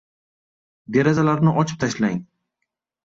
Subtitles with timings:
[0.97, 2.19] Derazalarni ochib tashlang.